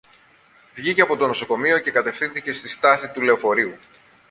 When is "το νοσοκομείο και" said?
1.17-1.91